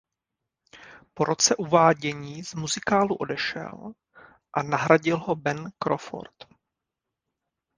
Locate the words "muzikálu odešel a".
2.53-4.63